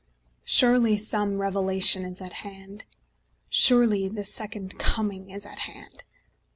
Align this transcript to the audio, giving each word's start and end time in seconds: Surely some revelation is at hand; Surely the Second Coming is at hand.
Surely 0.45 0.97
some 0.97 1.37
revelation 1.37 2.03
is 2.05 2.21
at 2.21 2.33
hand; 2.41 2.85
Surely 3.51 4.07
the 4.07 4.25
Second 4.25 4.79
Coming 4.79 5.29
is 5.29 5.45
at 5.45 5.59
hand. 5.59 6.03